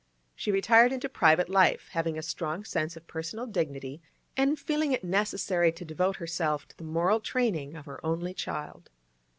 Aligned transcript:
She 0.33 0.51
retired 0.51 0.91
into 0.91 1.07
private 1.07 1.47
life, 1.47 1.89
having 1.91 2.17
a 2.17 2.23
strong 2.23 2.63
sense 2.63 2.97
of 2.97 3.05
personal 3.05 3.45
dignity, 3.45 4.01
and 4.35 4.57
feeling 4.59 4.93
it 4.93 5.03
necessary 5.03 5.71
to 5.73 5.85
devote 5.85 6.15
herself 6.15 6.67
to 6.69 6.77
the 6.77 6.83
moral 6.83 7.19
training 7.19 7.75
of 7.75 7.85
her 7.85 8.03
only 8.03 8.33
child. 8.33 8.89